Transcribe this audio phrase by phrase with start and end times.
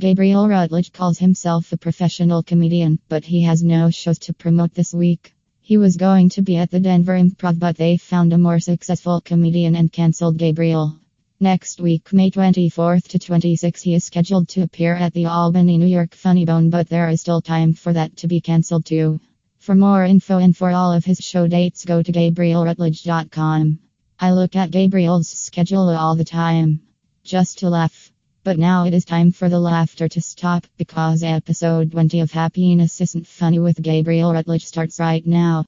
[0.00, 4.94] Gabriel Rutledge calls himself a professional comedian, but he has no shows to promote this
[4.94, 5.34] week.
[5.60, 9.20] He was going to be at the Denver Improv, but they found a more successful
[9.20, 10.96] comedian and cancelled Gabriel.
[11.40, 15.86] Next week, May 24th to 26th, he is scheduled to appear at the Albany, New
[15.86, 19.18] York Funny Bone, but there is still time for that to be cancelled too.
[19.58, 23.80] For more info and for all of his show dates, go to GabrielRutledge.com.
[24.20, 26.82] I look at Gabriel's schedule all the time,
[27.24, 28.12] just to laugh.
[28.48, 32.98] But now it is time for the laughter to stop because episode 20 of Happiness
[32.98, 35.66] Isn't Funny with Gabriel Rutledge starts right now.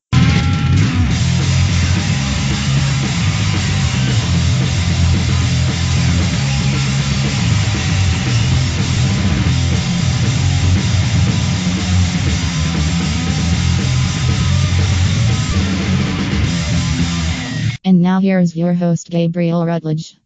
[17.85, 20.17] And now here's your host, Gabriel Rutledge.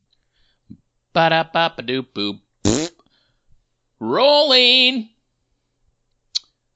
[1.15, 2.37] ba da ba ba doop boop.
[4.05, 5.09] Rolling.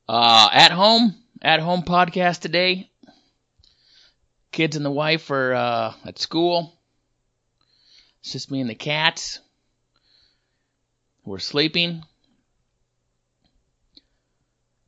[0.09, 2.90] Uh, at home, at home podcast today.
[4.51, 6.73] Kids and the wife are uh, at school.
[8.20, 9.40] It's just me and the cats.
[11.23, 12.02] We're sleeping.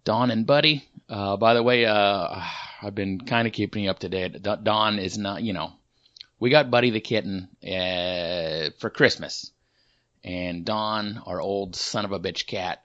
[0.04, 0.88] Don and Buddy.
[1.10, 2.42] Uh, by the way, uh,
[2.80, 4.42] I've been kind of keeping you up to date.
[4.42, 5.74] Don is not, you know,
[6.38, 9.52] we got Buddy the kitten uh, for Christmas,
[10.24, 12.82] and Don, our old son of a bitch cat,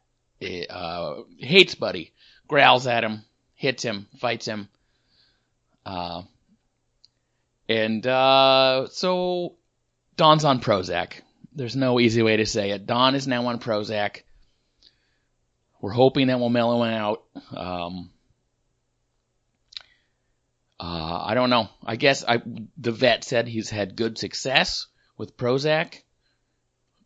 [0.69, 2.13] uh, hates Buddy,
[2.47, 3.23] growls at him,
[3.55, 4.69] hits him, fights him,
[5.85, 6.23] uh,
[7.67, 9.55] and uh, so
[10.17, 11.21] Don's on Prozac.
[11.53, 12.85] There's no easy way to say it.
[12.85, 14.21] Don is now on Prozac.
[15.81, 17.23] We're hoping that we'll mellow him out.
[17.55, 18.09] Um,
[20.79, 21.69] uh, I don't know.
[21.85, 22.41] I guess I,
[22.77, 26.01] the vet said he's had good success with Prozac,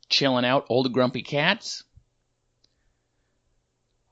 [0.10, 1.84] chilling out old grumpy cats.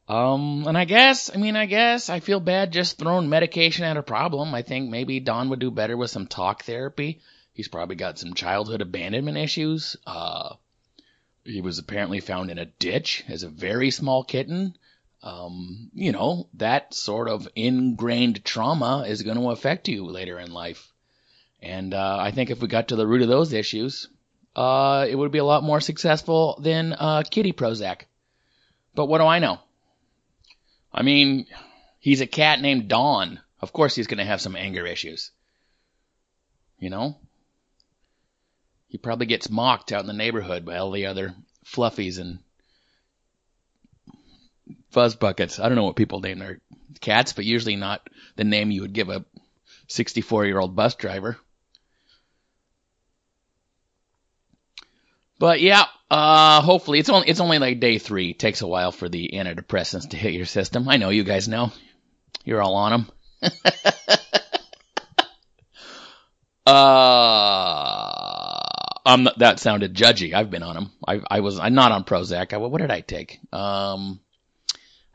[0.07, 3.97] Um, and I guess, I mean, I guess I feel bad just throwing medication at
[3.97, 4.53] a problem.
[4.53, 7.19] I think maybe Don would do better with some talk therapy.
[7.53, 9.97] He's probably got some childhood abandonment issues.
[10.05, 10.55] Uh,
[11.43, 14.77] he was apparently found in a ditch as a very small kitten
[15.23, 20.51] um, you know, that sort of ingrained trauma is going to affect you later in
[20.51, 20.91] life.
[21.61, 24.07] And uh, I think if we got to the root of those issues,
[24.57, 28.01] uh, it would be a lot more successful than uh, Kitty Prozac.
[28.95, 29.59] But what do I know?
[30.91, 31.45] I mean,
[31.99, 33.39] he's a cat named Don.
[33.61, 35.29] Of course, he's going to have some anger issues.
[36.79, 37.17] You know?
[38.87, 42.39] He probably gets mocked out in the neighborhood by all the other fluffies and
[44.89, 45.59] fuzz buckets.
[45.59, 46.59] I don't know what people name their
[46.99, 49.23] cats, but usually not the name you would give a
[49.87, 51.37] 64 year old bus driver.
[55.39, 58.31] But yeah, uh, hopefully it's only it's only like day three.
[58.31, 60.89] It takes a while for the antidepressants to hit your system.
[60.89, 61.71] I know you guys know.
[62.43, 63.11] You're all on them.
[66.65, 68.57] uh,
[69.05, 70.33] um, that sounded judgy.
[70.33, 70.91] I've been on them.
[71.07, 72.53] I I was I'm not on Prozac.
[72.53, 73.39] I, what did I take?
[73.53, 74.19] Um,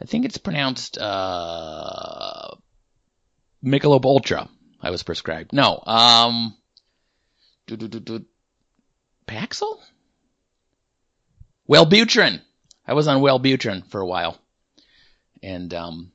[0.01, 2.55] I think it's pronounced uh,
[3.65, 4.49] Michelob Ultra.
[4.81, 5.53] I was prescribed.
[5.53, 6.57] No, um,
[9.27, 9.79] Paxil?
[11.69, 12.41] Wellbutrin.
[12.87, 14.39] I was on Wellbutrin for a while,
[15.43, 16.13] and um,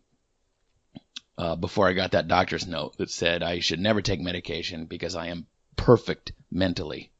[1.38, 5.16] uh, before I got that doctor's note that said I should never take medication because
[5.16, 7.12] I am perfect mentally.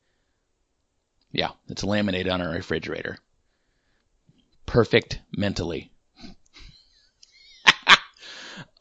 [1.32, 3.18] Yeah, it's laminated on our refrigerator.
[4.66, 5.92] Perfect mentally.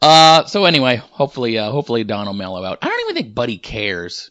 [0.03, 2.79] Uh, so anyway, hopefully, uh, hopefully Don will mellow out.
[2.83, 4.31] I don't even think Buddy cares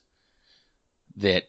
[1.17, 1.45] that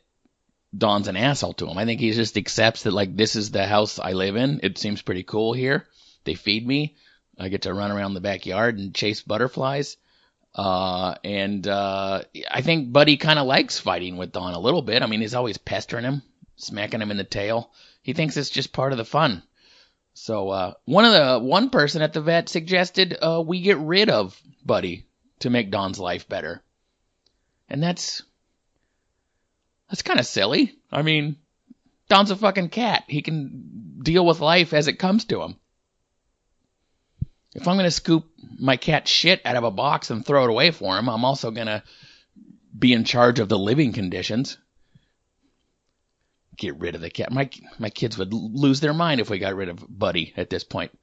[0.76, 1.78] Don's an asshole to him.
[1.78, 4.60] I think he just accepts that like this is the house I live in.
[4.62, 5.86] It seems pretty cool here.
[6.24, 6.96] They feed me.
[7.38, 9.96] I get to run around the backyard and chase butterflies.
[10.54, 15.02] Uh, and, uh, I think Buddy kind of likes fighting with Don a little bit.
[15.02, 16.22] I mean, he's always pestering him,
[16.56, 17.70] smacking him in the tail.
[18.02, 19.42] He thinks it's just part of the fun.
[20.16, 24.08] So uh, one of the one person at the vet suggested uh, we get rid
[24.08, 25.04] of Buddy
[25.40, 26.62] to make Don's life better,
[27.68, 28.22] and that's
[29.88, 30.76] that's kind of silly.
[30.90, 31.36] I mean,
[32.08, 33.04] Don's a fucking cat.
[33.08, 35.56] He can deal with life as it comes to him.
[37.54, 38.26] If I'm gonna scoop
[38.58, 41.50] my cat shit out of a box and throw it away for him, I'm also
[41.50, 41.82] gonna
[42.78, 44.58] be in charge of the living conditions
[46.56, 47.32] get rid of the cat.
[47.32, 50.64] My my kids would lose their mind if we got rid of Buddy at this
[50.64, 50.96] point.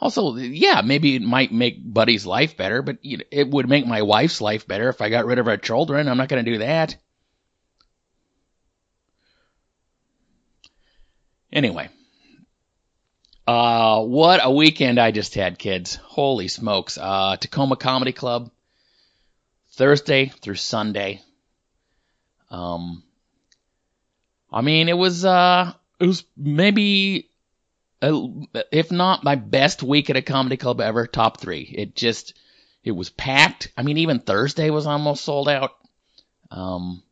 [0.00, 4.40] Also, yeah, maybe it might make Buddy's life better, but it would make my wife's
[4.40, 6.08] life better if I got rid of our children.
[6.08, 6.96] I'm not going to do that.
[11.52, 11.88] Anyway,
[13.46, 15.96] Uh, what a weekend I just had, kids.
[15.96, 16.96] Holy smokes.
[16.96, 18.52] Uh, Tacoma Comedy Club,
[19.72, 21.20] Thursday through Sunday.
[22.48, 23.02] Um,
[24.52, 27.28] I mean, it was, uh, it was maybe,
[28.02, 28.28] uh,
[28.70, 31.62] if not my best week at a comedy club ever, top three.
[31.62, 32.34] It just,
[32.84, 33.72] it was packed.
[33.76, 35.72] I mean, even Thursday was almost sold out.
[36.52, 37.02] Um,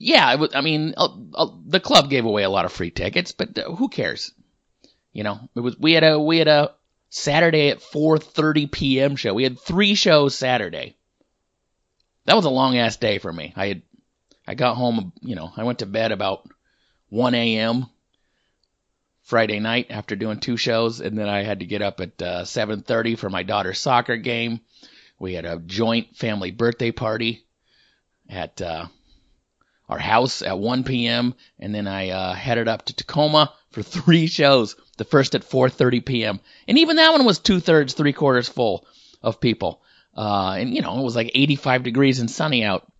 [0.00, 3.32] yeah, was, I mean, uh, uh, the club gave away a lot of free tickets,
[3.32, 4.32] but uh, who cares?
[5.12, 6.72] You know, it was, we had a, we had a
[7.10, 9.16] Saturday at 4.30 p.m.
[9.16, 9.34] show.
[9.34, 10.96] We had three shows Saturday.
[12.24, 13.52] That was a long ass day for me.
[13.54, 13.82] I had,
[14.46, 16.48] I got home, you know, I went to bed about
[17.10, 17.86] 1 a.m.
[19.22, 22.44] Friday night after doing two shows, and then I had to get up at uh,
[22.44, 24.60] 7:30 for my daughter's soccer game.
[25.20, 27.44] We had a joint family birthday party
[28.28, 28.86] at uh,
[29.90, 31.34] our house at 1 p.m.
[31.58, 34.76] and then I uh, headed up to Tacoma for three shows.
[34.96, 36.40] The first at 4:30 p.m.
[36.68, 38.86] and even that one was two thirds, three quarters full
[39.22, 39.82] of people.
[40.16, 42.90] Uh, and you know it was like 85 degrees and sunny out,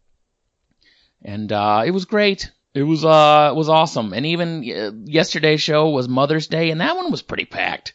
[1.22, 2.50] and uh, it was great.
[2.72, 4.12] It was uh it was awesome.
[4.12, 7.94] And even uh, yesterday's show was Mother's Day, and that one was pretty packed.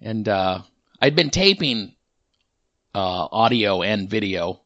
[0.00, 0.62] And uh,
[1.00, 1.94] I'd been taping
[2.94, 4.62] uh, audio and video.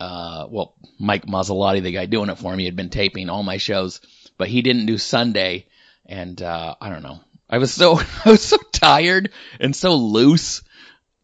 [0.00, 3.56] Uh, well, Mike Mazzalotti, the guy doing it for me, had been taping all my
[3.56, 4.00] shows,
[4.36, 5.66] but he didn't do Sunday.
[6.06, 7.20] And uh, I don't know.
[7.50, 10.62] I was so I was so tired and so loose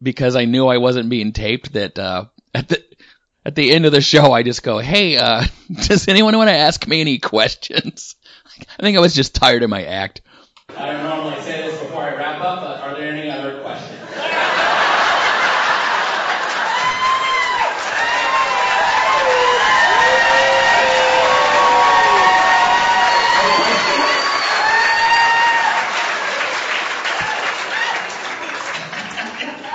[0.01, 2.83] because I knew I wasn't being taped that uh, at the
[3.45, 6.55] at the end of the show, I just go, "Hey, uh, does anyone want to
[6.55, 8.15] ask me any questions?"
[8.79, 10.21] I think I was just tired of my act.
[10.69, 13.91] I don't normally say this before I wrap up, but are there any other questions?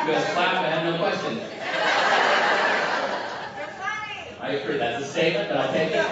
[0.01, 1.41] You guys clap, I have no questions.
[4.41, 6.05] I agree, that's a statement, but I'll take it.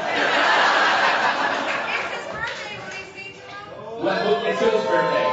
[4.04, 5.26] What, who, it's whose birthday?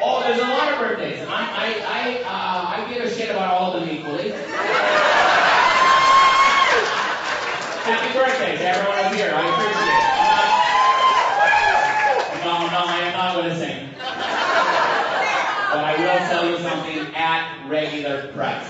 [0.00, 1.22] Oh, there's a lot of birthdays.
[1.26, 4.30] I, I, I, uh, I give a shit about all of them equally.
[7.88, 9.32] Happy birthday to everyone up here.
[9.34, 10.18] I appreciate it.
[12.44, 13.88] No, no, I am not going to sing.
[15.68, 18.66] But I will tell you something at regular price.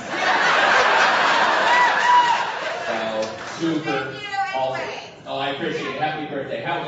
[2.86, 2.96] So,
[3.60, 4.20] super
[4.54, 4.88] awesome.
[5.26, 6.00] Oh, I appreciate it.
[6.00, 6.26] Happy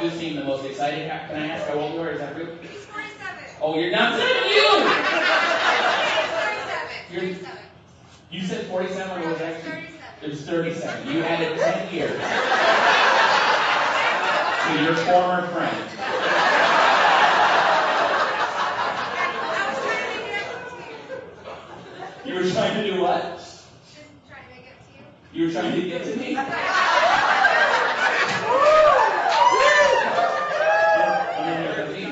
[0.02, 1.08] you seem the most excited?
[1.08, 2.10] Can I ask how old you are?
[2.10, 2.56] Is that true?
[3.60, 4.70] Oh, you're not saying you!
[7.10, 7.24] You're,
[8.30, 9.84] you said 47 or was actually?
[10.22, 11.08] It was 37.
[11.12, 12.20] You added 10 years
[14.70, 15.76] to your former friend.
[22.24, 23.22] You were trying to do what?
[23.38, 23.64] Just
[24.28, 25.04] trying to get to you.
[25.32, 26.36] You were trying to get to me?
[31.40, 32.08] I'm in here with you.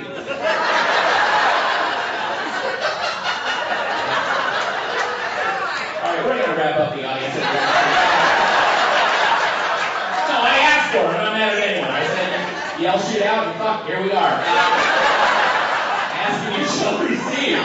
[5.99, 7.35] All right, we're gonna wrap up the audience.
[7.37, 7.43] No,
[10.43, 11.07] I asked for it.
[11.07, 11.91] I'm not mad at anyone.
[11.91, 11.93] I
[13.19, 14.43] shit out and fuck, here we are.
[16.15, 17.59] Ask and you shall receive.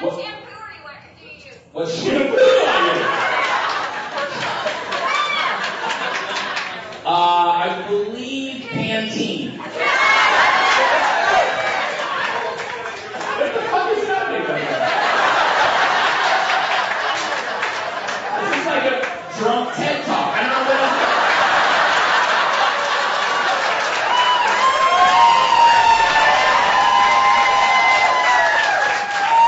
[0.00, 1.14] What shampoo are you wearing?
[1.20, 1.54] Do you use?
[1.72, 3.06] What shampoo do I use?
[7.06, 7.08] Uh,
[7.54, 9.58] I believe Pantene.
[13.38, 14.88] What the fuck is happening right now?
[18.40, 18.94] This is like a
[19.38, 20.28] drunk TED talk.
[20.34, 21.10] I don't know what else.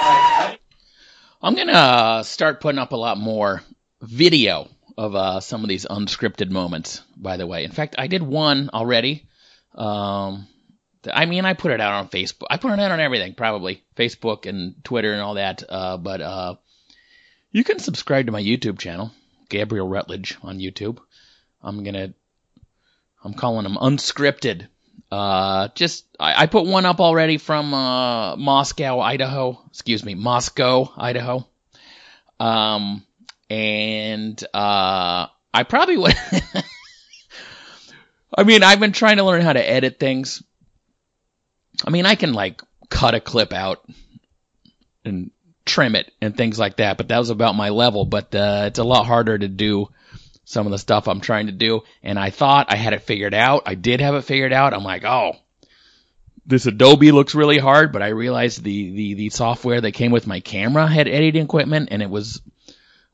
[0.02, 0.58] Alright,
[1.44, 3.62] I'm gonna start putting up a lot more
[4.00, 7.02] video of uh, some of these unscripted moments.
[7.16, 9.26] By the way, in fact, I did one already.
[9.74, 10.46] Um,
[11.12, 12.46] I mean, I put it out on Facebook.
[12.48, 15.64] I put it out on everything, probably Facebook and Twitter and all that.
[15.68, 16.54] Uh, but uh,
[17.50, 19.10] you can subscribe to my YouTube channel,
[19.48, 20.98] Gabriel Rutledge on YouTube.
[21.60, 22.14] I'm gonna,
[23.24, 24.68] I'm calling them unscripted.
[25.12, 29.60] Uh, just I, I put one up already from uh, Moscow, Idaho.
[29.68, 31.46] Excuse me, Moscow, Idaho.
[32.40, 33.04] Um,
[33.50, 36.14] and uh, I probably would.
[38.38, 40.42] I mean, I've been trying to learn how to edit things.
[41.86, 43.84] I mean, I can like cut a clip out
[45.04, 45.30] and
[45.66, 48.06] trim it and things like that, but that was about my level.
[48.06, 49.90] But uh, it's a lot harder to do
[50.44, 51.82] some of the stuff I'm trying to do.
[52.02, 53.62] And I thought I had it figured out.
[53.66, 54.74] I did have it figured out.
[54.74, 55.36] I'm like, oh,
[56.46, 60.26] this Adobe looks really hard, but I realized the, the, the software that came with
[60.26, 62.42] my camera had editing equipment and it was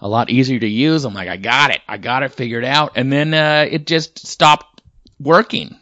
[0.00, 1.04] a lot easier to use.
[1.04, 1.80] I'm like, I got it.
[1.86, 2.92] I got it figured out.
[2.96, 4.82] And then, uh, it just stopped
[5.18, 5.76] working.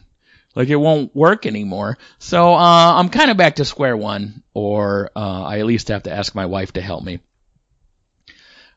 [0.55, 1.97] Like it won't work anymore.
[2.17, 6.03] So, uh, I'm kind of back to square one or, uh, I at least have
[6.03, 7.19] to ask my wife to help me.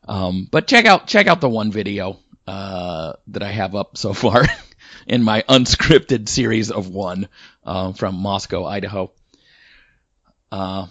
[0.07, 4.13] Um, but check out, check out the one video, uh, that I have up so
[4.23, 4.45] far
[5.07, 7.27] in my unscripted series of one,
[7.63, 9.11] uh, from Moscow, Idaho.
[10.51, 10.87] Uh,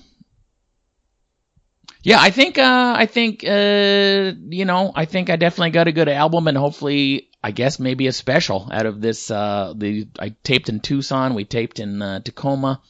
[2.02, 5.92] yeah, I think, uh, I think, uh, you know, I think I definitely got a
[5.92, 10.34] good album and hopefully, I guess maybe a special out of this, uh, the, I
[10.42, 12.80] taped in Tucson, we taped in, Tacoma,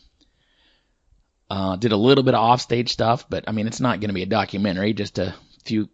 [1.49, 4.15] uh, did a little bit of offstage stuff, but I mean, it's not going to
[4.15, 5.89] be a documentary, just a few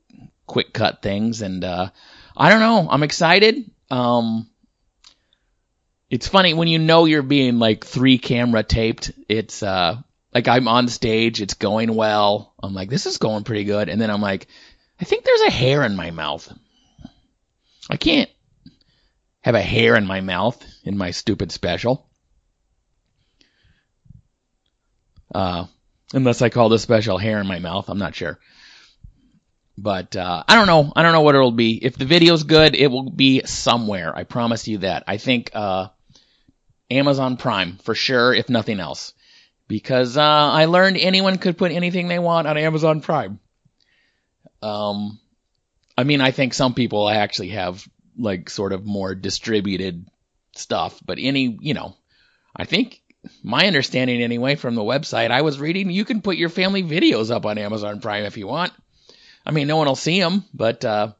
[0.46, 1.90] quick cut things and, uh,
[2.36, 3.70] I don't know, I'm excited.
[3.90, 4.48] Um,
[6.10, 9.96] it's funny when you know you're being like three camera taped, it's, uh,
[10.34, 12.52] like I'm on stage, it's going well.
[12.62, 13.88] I'm like, this is going pretty good.
[13.88, 14.48] And then I'm like,
[15.00, 16.52] I think there's a hair in my mouth.
[17.88, 18.30] I can't
[19.40, 22.10] have a hair in my mouth in my stupid special.
[25.34, 25.66] Uh,
[26.12, 28.38] unless I call the special hair in my mouth, I'm not sure.
[29.78, 30.92] But, uh, I don't know.
[30.96, 31.84] I don't know what it'll be.
[31.84, 34.16] If the video's good, it will be somewhere.
[34.16, 35.04] I promise you that.
[35.06, 35.88] I think, uh,
[36.90, 39.12] Amazon Prime for sure, if nothing else
[39.68, 43.40] because uh, I learned anyone could put anything they want on Amazon Prime.
[44.62, 45.18] Um,
[45.96, 47.86] I mean, I think some people actually have
[48.18, 50.06] like sort of more distributed
[50.54, 51.94] stuff, but any, you know,
[52.54, 53.00] I think
[53.42, 57.30] my understanding anyway from the website I was reading, you can put your family videos
[57.30, 58.72] up on Amazon Prime if you want.
[59.46, 61.12] I mean, no one will see them, but uh,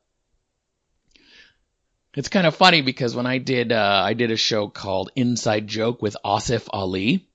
[2.15, 5.69] it's kind of funny because when I did, uh, I did a show called Inside
[5.69, 7.29] Joke with Asif Ali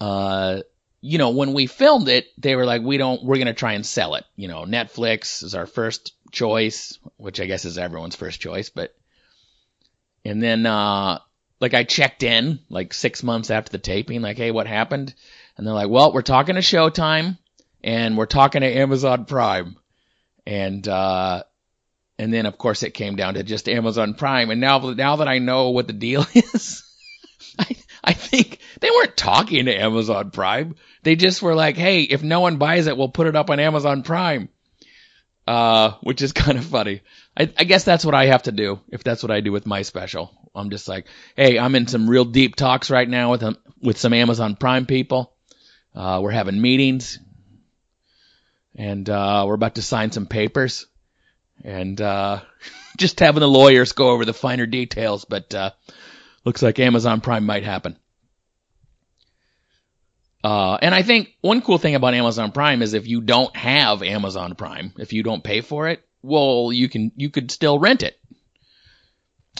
[0.00, 0.60] uh,
[1.00, 3.74] you know, when we filmed it, they were like, we don't, we're going to try
[3.74, 4.24] and sell it.
[4.34, 8.94] You know, Netflix is our first choice, which I guess is everyone's first choice, but,
[10.24, 11.20] and then, uh,
[11.60, 15.14] like I checked in like six months after the taping, like, hey, what happened?
[15.56, 17.38] And they're like, well, we're talking to Showtime
[17.82, 19.76] and we're talking to Amazon Prime.
[20.46, 21.42] And, uh,
[22.18, 24.50] and then of course it came down to just Amazon Prime.
[24.50, 26.82] And now, now that I know what the deal is,
[27.58, 30.76] I, I think they weren't talking to Amazon Prime.
[31.02, 33.60] They just were like, hey, if no one buys it, we'll put it up on
[33.60, 34.48] Amazon Prime.
[35.46, 37.02] Uh, which is kind of funny.
[37.36, 39.66] I, I guess that's what I have to do if that's what I do with
[39.66, 40.32] my special.
[40.54, 41.06] I'm just like,
[41.36, 44.86] hey, I'm in some real deep talks right now with um, with some Amazon Prime
[44.86, 45.32] people.
[45.94, 47.18] Uh, we're having meetings,
[48.76, 50.86] and uh, we're about to sign some papers,
[51.64, 52.40] and uh,
[52.96, 55.24] just having the lawyers go over the finer details.
[55.24, 55.70] But uh,
[56.44, 57.96] looks like Amazon Prime might happen.
[60.44, 64.04] Uh, and I think one cool thing about Amazon Prime is if you don't have
[64.04, 68.04] Amazon Prime, if you don't pay for it, well, you can, you could still rent
[68.04, 68.16] it.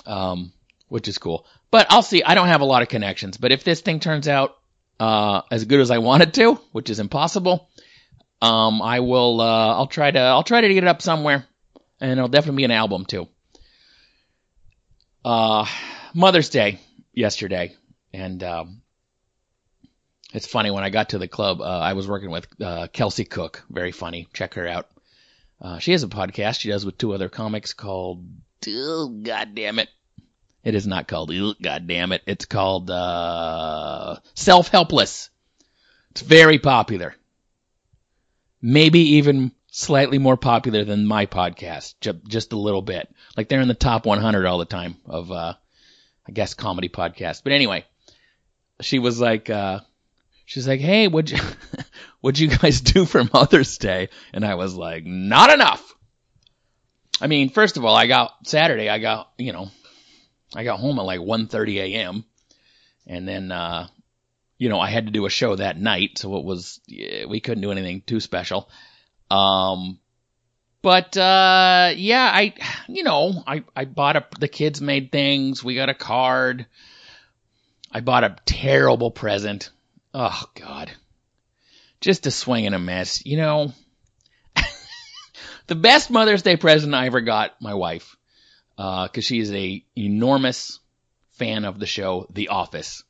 [0.04, 0.52] Um,
[0.88, 1.46] which is cool.
[1.70, 2.22] But I'll see.
[2.22, 4.56] I don't have a lot of connections, but if this thing turns out,
[5.00, 7.68] uh, as good as I want it to, which is impossible,
[8.42, 11.46] um, I will, uh, I'll try to, I'll try to get it up somewhere
[12.00, 13.28] and it'll definitely be an album too.
[15.24, 15.66] Uh,
[16.14, 16.78] Mother's Day
[17.12, 17.74] yesterday,
[18.12, 18.82] and um,
[20.32, 23.24] it's funny when I got to the club, uh, I was working with uh, Kelsey
[23.24, 23.64] Cook.
[23.68, 24.28] Very funny.
[24.32, 24.88] Check her out.
[25.60, 28.24] Uh, she has a podcast she does with two other comics called
[28.68, 29.88] oh, God damn it.
[30.62, 32.22] It is not called oh, God damn it.
[32.26, 35.30] It's called uh, Self Helpless.
[36.10, 37.14] It's very popular.
[38.62, 41.94] Maybe even slightly more popular than my podcast,
[42.26, 43.08] just a little bit.
[43.36, 45.54] Like they're in the top 100 all the time of uh,
[46.26, 47.42] I guess comedy podcast.
[47.44, 47.84] But anyway,
[48.80, 49.80] she was like, uh,
[50.44, 51.44] she's like, hey, what'd you,
[52.20, 54.08] what'd you guys do for Mother's Day?
[54.32, 55.94] And I was like, not enough.
[57.20, 59.70] I mean, first of all, I got Saturday, I got, you know,
[60.54, 62.24] I got home at like 1.30 a.m.
[63.06, 63.88] And then, uh,
[64.58, 67.62] you know, I had to do a show that night, so it was, we couldn't
[67.62, 68.70] do anything too special.
[69.30, 69.98] Um,
[70.86, 72.54] but uh, yeah, I
[72.86, 75.64] you know I I bought a the kids made things.
[75.64, 76.66] We got a card.
[77.90, 79.70] I bought a terrible present.
[80.14, 80.92] Oh God,
[82.00, 83.26] just a swing and a miss.
[83.26, 83.72] You know,
[85.66, 88.16] the best Mother's Day present I ever got my wife,
[88.76, 90.78] because uh, is a enormous
[91.32, 93.02] fan of the show The Office.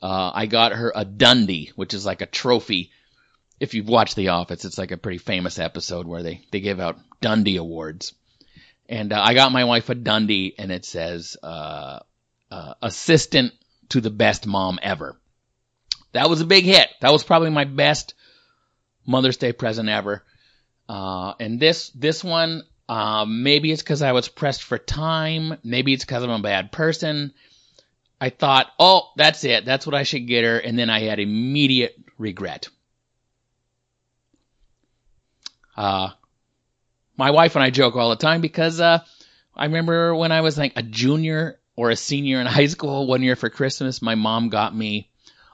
[0.00, 2.92] Uh, I got her a Dundie, which is like a trophy
[3.60, 6.80] if you've watched The Office, it's like a pretty famous episode where they, they give
[6.80, 8.14] out Dundie Awards.
[8.88, 12.00] And uh, I got my wife a Dundie, and it says uh,
[12.50, 13.52] uh, "assistant
[13.90, 15.20] to the best mom ever."
[16.12, 16.88] That was a big hit.
[17.00, 18.14] That was probably my best
[19.06, 20.24] Mother's Day present ever.
[20.88, 25.58] Uh, and this this one, uh, maybe it's because I was pressed for time.
[25.62, 27.34] Maybe it's because I'm a bad person.
[28.20, 29.64] I thought, oh, that's it.
[29.64, 30.58] That's what I should get her.
[30.58, 32.68] And then I had immediate regret.
[35.76, 36.10] Uh,
[37.16, 38.98] my wife and I joke all the time because, uh,
[39.54, 43.22] I remember when I was like a junior or a senior in high school one
[43.22, 45.10] year for Christmas, my mom got me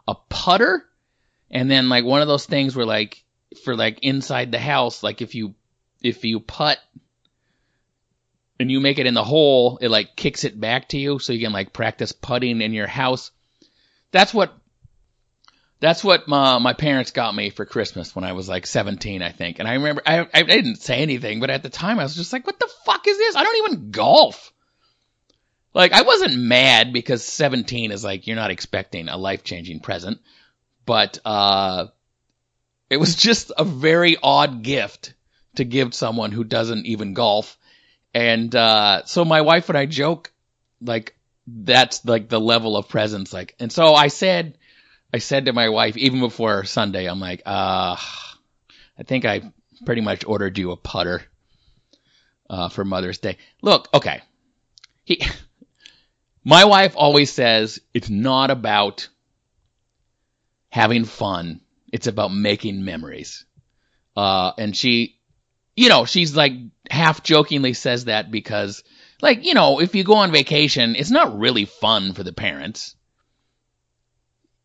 [0.09, 0.85] a putter
[1.51, 3.23] and then like one of those things where like
[3.65, 5.55] for like inside the house, like if you,
[6.03, 6.79] if you putt
[8.65, 11.35] and you make it in the hole, it like kicks it back to you so
[11.35, 13.31] you can like practice putting in your house.
[14.11, 14.55] That's what
[15.81, 19.33] that's what my, my parents got me for Christmas when I was like 17, I
[19.33, 19.59] think.
[19.59, 22.33] And I remember I I didn't say anything, but at the time I was just
[22.33, 23.37] like, "What the fuck is this?
[23.37, 24.51] I don't even golf."
[25.75, 30.21] Like I wasn't mad because 17 is like you're not expecting a life-changing present,
[30.87, 31.89] but uh
[32.89, 35.13] it was just a very odd gift
[35.57, 37.59] to give someone who doesn't even golf.
[38.15, 40.33] And uh so my wife and I joke
[40.81, 41.17] like
[41.47, 44.57] that's like the level of presence like and so I said
[45.13, 47.97] I said to my wife even before Sunday I'm like uh
[48.99, 49.53] I think I
[49.85, 51.23] pretty much ordered you a putter
[52.49, 53.37] uh for Mother's Day.
[53.63, 54.23] Look, okay.
[55.05, 55.21] He
[56.45, 59.09] my wife always says it's not about
[60.69, 61.61] having fun.
[61.93, 63.45] It's about making memories.
[64.17, 65.19] Uh and she
[65.77, 66.53] you know, she's like
[66.91, 68.83] half jokingly says that because,
[69.23, 72.97] like, you know, if you go on vacation, it's not really fun for the parents.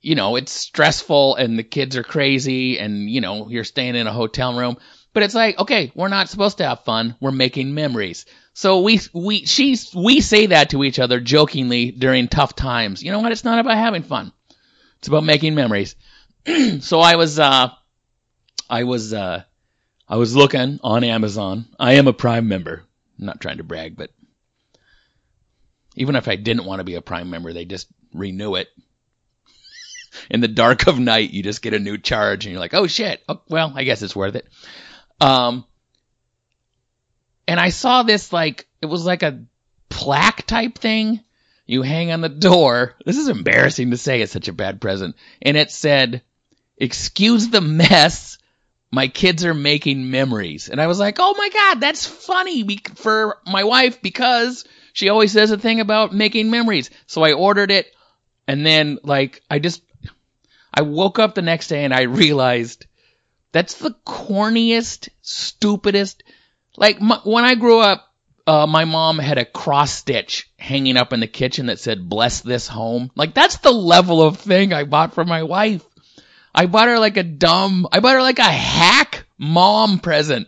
[0.02, 4.08] You know, it's stressful and the kids are crazy and, you know, you're staying in
[4.08, 4.78] a hotel room.
[5.12, 7.16] But it's like, okay, we're not supposed to have fun.
[7.20, 8.26] We're making memories.
[8.54, 13.04] So we, we, she's, we say that to each other jokingly during tough times.
[13.04, 13.32] You know what?
[13.32, 14.32] It's not about having fun.
[15.00, 15.96] It's about making memories.
[16.82, 17.70] so I was, uh,
[18.70, 19.44] I was, uh,
[20.10, 21.68] I was looking on Amazon.
[21.80, 22.84] I am a Prime member.
[23.20, 24.10] I'm not trying to brag, but
[25.96, 28.70] even if I didn't want to be a Prime member, they just renew it.
[30.32, 32.88] In the dark of night, you just get a new charge and you're like, oh
[32.88, 33.22] shit.
[33.30, 34.48] Oh, well, I guess it's worth it.
[35.22, 35.64] Um,
[37.48, 39.44] and I saw this like, it was like a
[39.90, 41.24] plaque type thing
[41.68, 42.96] you hang on the door.
[43.06, 45.16] This is embarrassing to say it's such a bad present.
[45.40, 46.24] And it said,
[46.78, 48.39] excuse the mess
[48.92, 50.70] my kids are making memories.
[50.70, 55.32] And I was like, oh my God, that's funny for my wife because she always
[55.32, 56.90] says a thing about making memories.
[57.06, 57.94] So I ordered it.
[58.48, 59.84] And then, like, I just,
[60.74, 62.88] I woke up the next day and I realized
[63.52, 66.24] that's the corniest, stupidest.
[66.76, 68.08] Like, my, when I grew up,
[68.48, 72.42] uh, my mom had a cross stitch hanging up in the kitchen that said, bless
[72.42, 73.12] this home.
[73.16, 75.86] Like, that's the level of thing I bought for my wife.
[76.54, 80.48] I bought her like a dumb, I bought her like a hack mom present.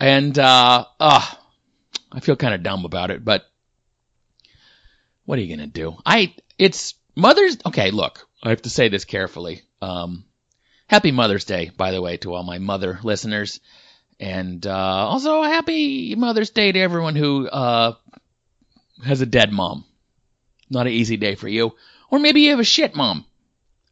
[0.00, 1.26] And, uh, uh,
[2.12, 3.44] I feel kind of dumb about it, but
[5.24, 5.96] what are you going to do?
[6.06, 9.62] I, it's Mother's, okay, look, I have to say this carefully.
[9.82, 10.24] Um,
[10.86, 13.60] happy Mother's Day, by the way, to all my mother listeners.
[14.20, 17.94] And, uh, also happy Mother's Day to everyone who, uh,
[19.04, 19.84] has a dead mom.
[20.70, 21.74] Not an easy day for you.
[22.10, 23.24] Or maybe you have a shit mom.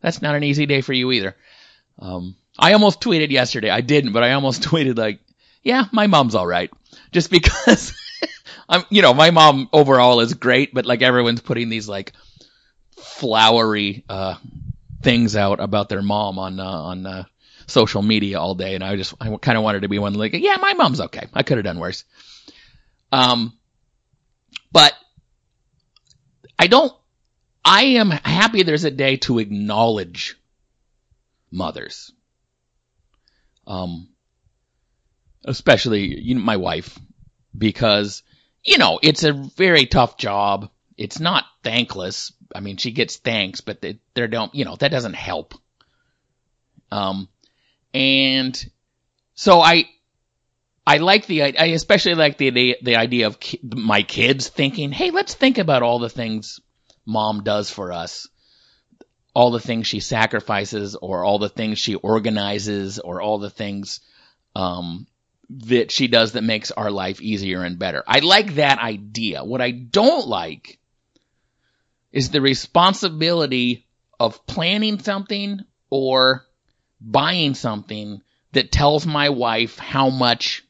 [0.06, 1.34] That's not an easy day for you either.
[1.98, 3.70] Um, I almost tweeted yesterday.
[3.70, 5.18] I didn't, but I almost tweeted like,
[5.64, 6.70] yeah, my mom's all right.
[7.10, 7.92] Just because
[8.68, 12.12] I'm, you know, my mom overall is great, but like everyone's putting these like
[12.92, 14.36] flowery, uh,
[15.02, 17.24] things out about their mom on, uh, on, uh,
[17.66, 18.76] social media all day.
[18.76, 21.26] And I just, I kind of wanted to be one like, yeah, my mom's okay.
[21.34, 22.04] I could have done worse.
[23.10, 23.58] Um,
[24.70, 24.94] but
[26.60, 26.94] I don't
[27.68, 30.36] I am happy there's a day to acknowledge
[31.50, 32.12] mothers.
[33.66, 34.08] Um,
[35.44, 36.96] especially you know, my wife,
[37.58, 38.22] because,
[38.62, 40.70] you know, it's a very tough job.
[40.96, 42.32] It's not thankless.
[42.54, 45.54] I mean, she gets thanks, but they, they don't, you know, that doesn't help.
[46.92, 47.28] Um,
[47.92, 48.64] and
[49.34, 49.88] so I,
[50.86, 54.92] I like the, I especially like the, the, the idea of ki- my kids thinking,
[54.92, 56.60] hey, let's think about all the things
[57.06, 58.28] mom does for us,
[59.34, 64.00] all the things she sacrifices or all the things she organizes or all the things,
[64.54, 65.06] um,
[65.48, 68.02] that she does that makes our life easier and better.
[68.06, 69.44] I like that idea.
[69.44, 70.78] What I don't like
[72.12, 73.86] is the responsibility
[74.18, 76.46] of planning something or
[77.00, 80.64] buying something that tells my wife how much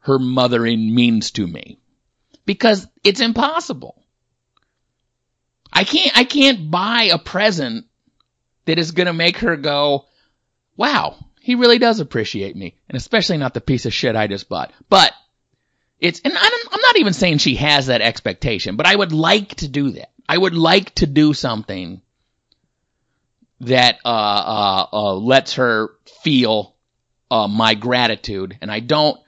[0.00, 1.78] her mothering means to me.
[2.44, 4.02] Because it's impossible.
[5.76, 7.84] I can't, I can't buy a present
[8.64, 10.06] that is gonna make her go,
[10.74, 12.76] wow, he really does appreciate me.
[12.88, 14.72] And especially not the piece of shit I just bought.
[14.88, 15.12] But
[16.00, 19.54] it's, and I'm, I'm not even saying she has that expectation, but I would like
[19.56, 20.12] to do that.
[20.26, 22.00] I would like to do something
[23.60, 25.90] that, uh, uh, uh, lets her
[26.22, 26.74] feel,
[27.30, 28.56] uh, my gratitude.
[28.62, 29.20] And I don't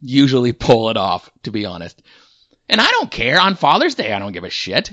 [0.00, 2.00] usually pull it off, to be honest.
[2.68, 3.40] And I don't care.
[3.40, 4.92] On Father's Day, I don't give a shit.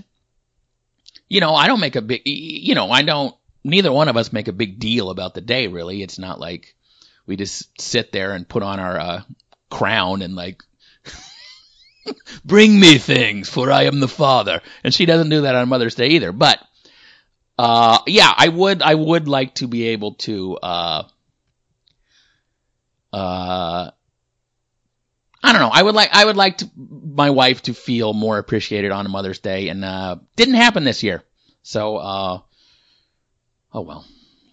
[1.33, 4.31] You know, I don't make a big, you know, I don't, neither one of us
[4.31, 6.03] make a big deal about the day, really.
[6.03, 6.75] It's not like
[7.25, 9.21] we just sit there and put on our, uh,
[9.71, 10.61] crown and like,
[12.45, 14.61] bring me things for I am the father.
[14.83, 16.31] And she doesn't do that on Mother's Day either.
[16.31, 16.59] But,
[17.57, 21.03] uh, yeah, I would, I would like to be able to, uh,
[23.11, 23.89] uh,
[25.43, 25.71] I don't know.
[25.71, 29.39] I would like I would like to, my wife to feel more appreciated on Mother's
[29.39, 31.23] Day, and uh, didn't happen this year.
[31.61, 32.39] So, uh,
[33.73, 34.05] oh well.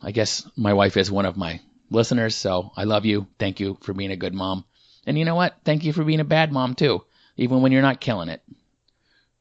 [0.03, 3.27] I guess my wife is one of my listeners, so I love you.
[3.39, 4.65] Thank you for being a good mom,
[5.07, 5.57] and you know what?
[5.65, 7.05] Thank you for being a bad mom too,
[7.37, 8.43] even when you're not killing it,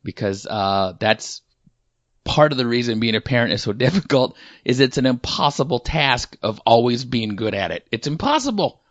[0.04, 1.42] because uh, that's
[2.26, 4.36] part of the reason being a parent is so difficult.
[4.66, 7.88] Is it's an impossible task of always being good at it.
[7.92, 8.82] It's impossible.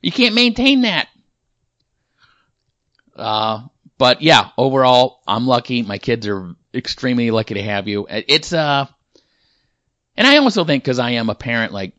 [0.00, 1.08] You can't maintain that.
[3.18, 3.66] Uh,
[3.98, 5.82] but yeah, overall, I'm lucky.
[5.82, 8.06] My kids are extremely lucky to have you.
[8.08, 8.86] It's, uh,
[10.16, 11.94] and I also think because I am a parent, like,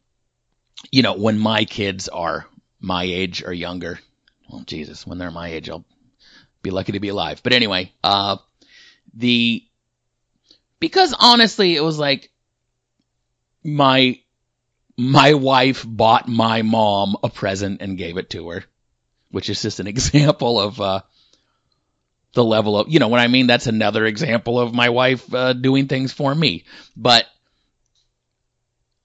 [0.91, 2.47] you know, when my kids are
[2.79, 3.99] my age or younger,
[4.49, 5.85] well, Jesus, when they're my age, I'll
[6.61, 7.41] be lucky to be alive.
[7.43, 8.37] But anyway, uh,
[9.13, 9.65] the,
[10.79, 12.31] because honestly, it was like
[13.63, 14.19] my,
[14.97, 18.65] my wife bought my mom a present and gave it to her
[19.31, 21.01] which is just an example of uh,
[22.33, 23.47] the level of, you know what I mean?
[23.47, 26.65] That's another example of my wife uh, doing things for me.
[26.95, 27.25] But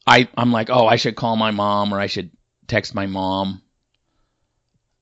[0.07, 2.31] I, I'm like, oh, I should call my mom or I should
[2.67, 3.63] text my mom.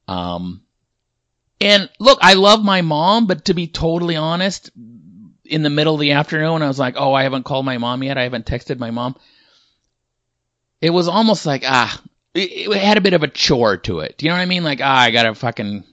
[0.06, 0.62] Um,
[1.60, 4.70] and look, I love my mom, but to be totally honest,
[5.44, 8.02] in the middle of the afternoon, I was like, oh, I haven't called my mom
[8.02, 8.18] yet.
[8.18, 9.16] I haven't texted my mom.
[10.80, 12.00] It was almost like, ah,
[12.34, 14.16] it, it had a bit of a chore to it.
[14.18, 14.64] Do you know what I mean?
[14.64, 15.84] Like, ah, I gotta fucking,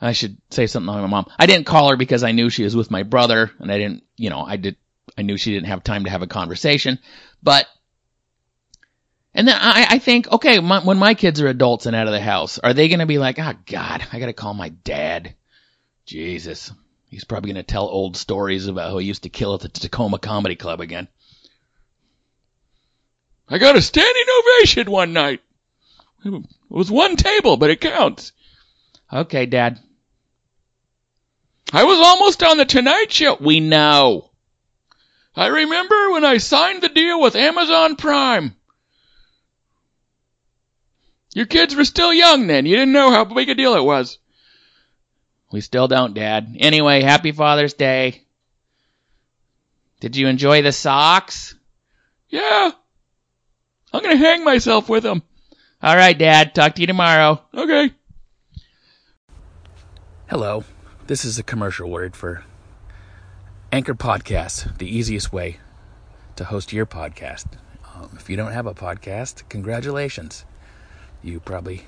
[0.00, 1.26] I should say something to my mom.
[1.38, 4.04] I didn't call her because I knew she was with my brother and I didn't,
[4.16, 4.76] you know, I did,
[5.16, 6.98] I knew she didn't have time to have a conversation,
[7.42, 7.66] but,
[9.32, 12.12] and then I, I think, okay, my, when my kids are adults and out of
[12.12, 15.34] the house, are they gonna be like, oh God, I gotta call my dad?
[16.06, 16.72] Jesus.
[17.08, 20.18] He's probably gonna tell old stories about how he used to kill at the Tacoma
[20.18, 21.08] Comedy Club again.
[23.48, 25.40] I got a standing ovation one night.
[26.34, 28.32] It was one table, but it counts.
[29.12, 29.78] Okay, Dad.
[31.72, 33.36] I was almost on the Tonight Show.
[33.40, 34.30] We know.
[35.34, 38.54] I remember when I signed the deal with Amazon Prime.
[41.34, 42.64] Your kids were still young then.
[42.64, 44.18] You didn't know how big a deal it was.
[45.52, 46.56] We still don't, Dad.
[46.58, 48.24] Anyway, happy Father's Day.
[50.00, 51.54] Did you enjoy the socks?
[52.28, 52.72] Yeah.
[53.92, 55.22] I'm gonna hang myself with them.
[55.86, 56.52] All right, Dad.
[56.52, 57.40] Talk to you tomorrow.
[57.54, 57.92] Okay.
[60.28, 60.64] Hello.
[61.06, 62.42] This is a commercial word for
[63.70, 65.58] Anchor Podcast, the easiest way
[66.34, 67.46] to host your podcast.
[67.94, 70.44] Um, if you don't have a podcast, congratulations.
[71.22, 71.84] You probably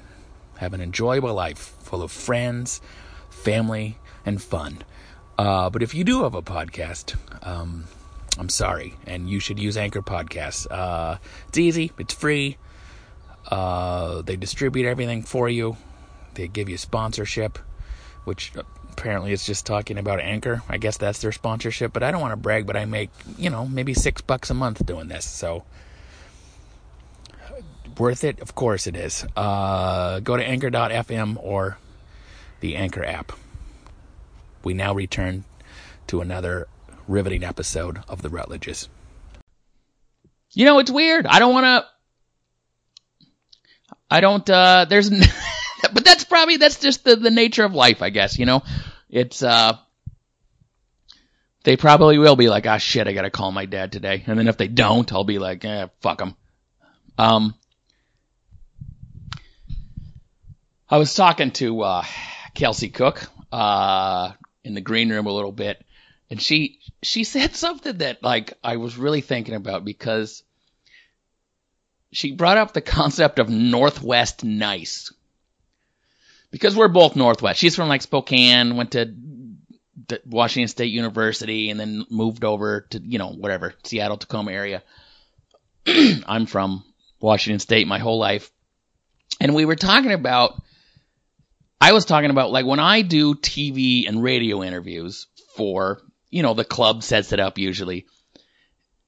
[0.59, 2.81] have an enjoyable life full of friends,
[3.31, 4.79] family, and fun.
[5.37, 7.87] Uh, but if you do have a podcast, um,
[8.39, 10.69] I'm sorry, and you should use Anchor Podcasts.
[10.71, 12.59] Uh, it's easy, it's free.
[13.49, 15.77] Uh, they distribute everything for you.
[16.35, 17.59] They give you sponsorship,
[18.25, 18.53] which
[18.93, 20.63] apparently is just talking about Anchor.
[20.69, 23.51] I guess that's their sponsorship, but I don't want to brag, but I make, you
[23.51, 25.25] know, maybe six bucks a month doing this.
[25.25, 25.65] So,
[27.97, 28.41] worth it?
[28.41, 29.25] Of course it is.
[29.37, 31.79] Uh, go to anchor.fm or
[32.61, 33.33] the Anchor app.
[34.65, 35.45] We now return
[36.09, 36.69] to another
[37.07, 38.89] riveting episode of The Rutledges.
[40.53, 41.27] You know, it's weird.
[41.27, 41.87] I don't want to.
[44.11, 45.11] I don't, uh, there's,
[45.93, 48.63] but that's probably, that's just the, the nature of life, I guess, you know?
[49.11, 49.77] It's, uh,
[51.65, 54.25] they probably will be like, ah, shit, I gotta call my dad today.
[54.27, 56.37] And then if they don't, I'll be like, eh, fuck them.
[57.19, 57.55] Um,
[60.89, 62.05] I was talking to, uh,
[62.55, 64.33] Kelsey Cook, uh,
[64.65, 65.85] in the green room a little bit,
[66.31, 70.43] and she, she said something that, like, I was really thinking about because
[72.11, 75.13] she brought up the concept of Northwest nice.
[76.51, 77.61] because we're both Northwest.
[77.61, 79.15] She's from like Spokane, went to
[80.25, 84.83] Washington State University, and then moved over to you know whatever Seattle Tacoma area.
[85.87, 86.85] I'm from
[87.21, 88.51] Washington State my whole life,
[89.41, 90.63] and we were talking about.
[91.81, 96.55] I was talking about like when I do TV and radio interviews for you know
[96.55, 98.07] the club sets it up usually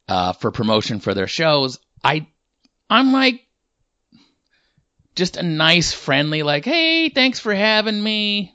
[0.06, 1.80] uh, for promotion for their shows.
[2.04, 2.28] I
[2.90, 3.46] I'm like
[5.14, 8.52] just a nice, friendly, like, hey, thanks for having me.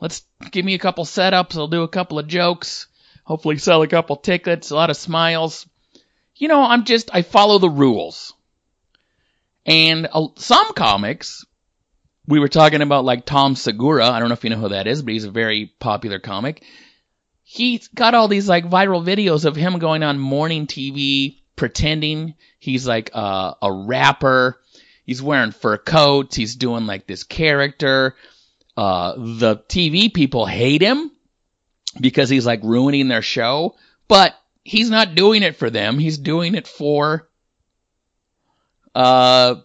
[0.00, 0.22] Let's
[0.52, 1.56] give me a couple setups.
[1.56, 2.86] I'll do a couple of jokes.
[3.24, 5.66] Hopefully sell a couple tickets, a lot of smiles.
[6.36, 8.32] You know, I'm just, I follow the rules.
[9.66, 11.44] And uh, some comics,
[12.26, 14.08] we were talking about like Tom Segura.
[14.08, 16.62] I don't know if you know who that is, but he's a very popular comic.
[17.42, 22.86] He's got all these like viral videos of him going on morning TV pretending he's
[22.86, 24.58] like a, a rapper.
[25.04, 26.36] He's wearing fur coats.
[26.36, 28.16] He's doing like this character.
[28.76, 31.10] Uh, the TV people hate him
[32.00, 33.74] because he's like ruining their show,
[34.06, 35.98] but he's not doing it for them.
[35.98, 37.28] He's doing it for,
[38.94, 39.56] uh,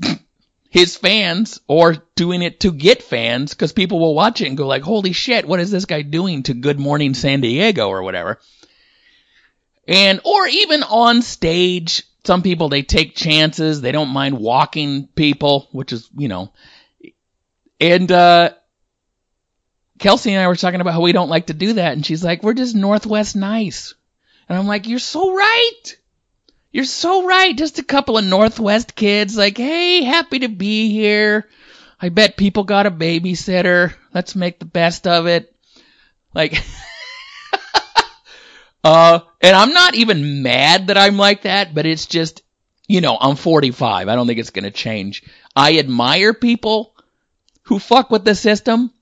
[0.70, 4.66] his fans or doing it to get fans because people will watch it and go
[4.66, 8.40] like, holy shit, what is this guy doing to Good Morning San Diego or whatever?
[9.86, 13.80] And, or even on stage, some people, they take chances.
[13.80, 16.52] They don't mind walking people, which is, you know,
[17.80, 18.50] and, uh,
[19.98, 21.92] Kelsey and I were talking about how we don't like to do that.
[21.92, 23.94] And she's like, we're just Northwest nice.
[24.48, 25.96] And I'm like, you're so right.
[26.72, 27.56] You're so right.
[27.56, 31.48] Just a couple of Northwest kids like, hey, happy to be here.
[32.00, 33.94] I bet people got a babysitter.
[34.12, 35.54] Let's make the best of it.
[36.34, 36.52] Like,
[38.84, 42.42] Uh, and I'm not even mad that I'm like that, but it's just,
[42.86, 44.08] you know, I'm 45.
[44.08, 45.22] I don't think it's going to change.
[45.56, 46.94] I admire people
[47.62, 48.92] who fuck with the system.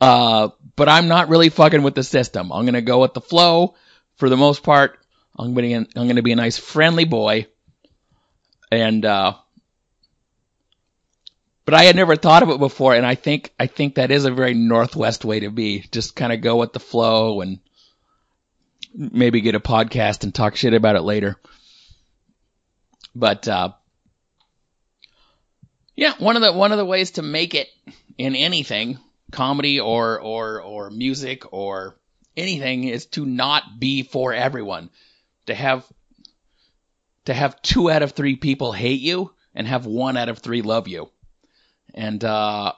[0.00, 2.52] Uh, but I'm not really fucking with the system.
[2.52, 3.74] I'm going to go with the flow
[4.16, 4.98] for the most part.
[5.36, 7.46] I'm going to, I'm going to be a nice friendly boy.
[8.70, 9.34] And, uh,
[11.64, 14.24] but I had never thought of it before, and I think I think that is
[14.24, 15.84] a very Northwest way to be.
[15.92, 17.60] Just kind of go with the flow and
[18.94, 21.36] maybe get a podcast and talk shit about it later.
[23.14, 23.72] But uh,
[25.94, 27.68] yeah, one of the one of the ways to make it
[28.18, 28.98] in anything,
[29.30, 31.96] comedy or or or music or
[32.36, 34.90] anything, is to not be for everyone.
[35.46, 35.84] To have
[37.24, 40.62] to have two out of three people hate you and have one out of three
[40.62, 41.10] love you.
[41.94, 42.72] And uh,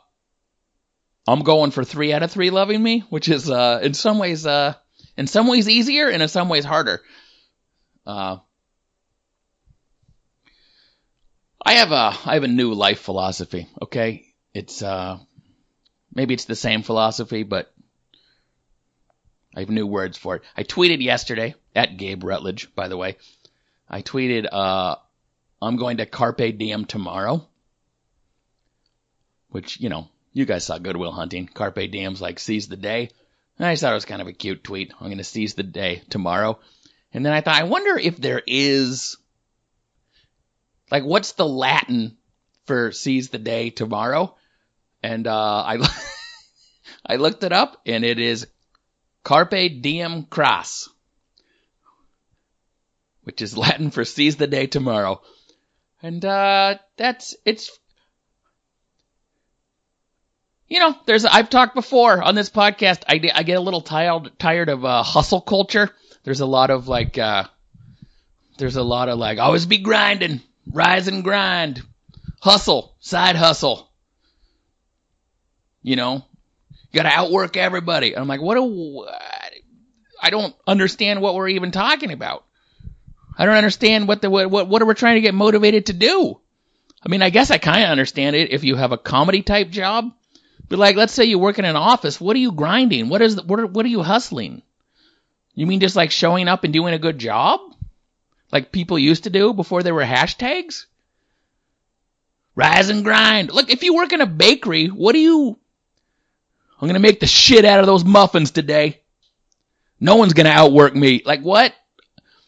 [1.26, 4.44] I'm going for three out of three loving me, which is uh, in some ways
[4.44, 4.74] uh,
[5.16, 7.00] in some ways easier and in some ways harder.
[8.06, 8.38] Uh,
[11.64, 13.68] I have a I have a new life philosophy.
[13.80, 15.18] Okay, it's uh
[16.14, 17.72] maybe it's the same philosophy, but
[19.56, 20.42] I have new words for it.
[20.56, 23.16] I tweeted yesterday at Gabe Rutledge, by the way.
[23.88, 24.96] I tweeted, uh,
[25.62, 27.46] I'm going to Carpe Diem tomorrow.
[29.50, 31.46] Which, you know, you guys saw Good Will Hunting.
[31.46, 33.10] Carpe Diem's like seize the day.
[33.58, 34.92] I thought it was kind of a cute tweet.
[35.00, 36.58] I'm going to seize the day tomorrow.
[37.12, 39.16] And then I thought, I wonder if there is,
[40.90, 42.16] like, what's the Latin
[42.66, 44.34] for seize the day tomorrow?
[45.02, 45.88] And, uh, I,
[47.06, 48.48] I looked it up and it is
[49.22, 50.88] carpe diem cras,
[53.22, 55.22] which is Latin for seize the day tomorrow.
[56.02, 57.70] And, uh, that's, it's
[60.68, 63.02] you know, there's I've talked before on this podcast.
[63.08, 65.90] I, I get a little tired tired of uh, hustle culture.
[66.24, 67.44] There's a lot of like, uh,
[68.58, 71.82] there's a lot of like always be grinding, rise and grind,
[72.40, 73.90] hustle, side hustle.
[75.82, 76.24] You know,
[76.90, 78.16] you got to outwork everybody.
[78.16, 78.56] I'm like, what?
[78.56, 79.18] A,
[80.22, 82.46] I don't understand what we're even talking about.
[83.36, 86.40] I don't understand what the what what are we trying to get motivated to do.
[87.04, 89.68] I mean, I guess I kind of understand it if you have a comedy type
[89.68, 90.10] job
[90.68, 92.20] but like, let's say you work in an office.
[92.20, 93.08] What are you grinding?
[93.08, 94.62] What is the, what are, what are you hustling?
[95.54, 97.60] You mean just like showing up and doing a good job?
[98.50, 100.86] Like people used to do before there were hashtags?
[102.56, 103.52] Rise and grind.
[103.52, 105.58] Look, if you work in a bakery, what do you,
[106.80, 109.00] I'm gonna make the shit out of those muffins today.
[110.00, 111.22] No one's gonna outwork me.
[111.24, 111.74] Like what?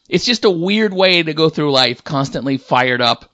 [0.09, 3.31] It's just a weird way to go through life, constantly fired up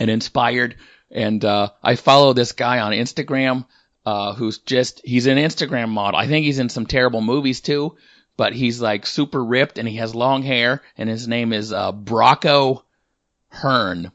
[0.00, 0.76] and inspired.
[1.10, 3.64] And, uh, I follow this guy on Instagram
[4.06, 6.18] uh, who's just he's an Instagram model.
[6.18, 7.96] I think he's in some terrible movies too,
[8.36, 11.90] but he's like super ripped and he has long hair and his name is uh,
[11.90, 14.12] Brock O'Hurn.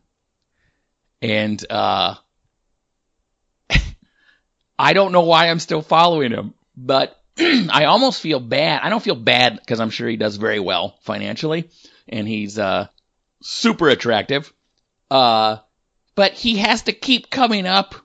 [1.21, 2.15] And uh,
[4.80, 8.80] I don't know why I'm still following him, but I almost feel bad.
[8.84, 11.69] I don't feel bad because I'm sure he does very well financially
[12.08, 12.88] and he's uh
[13.41, 14.54] super attractive.
[15.12, 15.58] Uh
[16.15, 17.95] but he has to keep coming up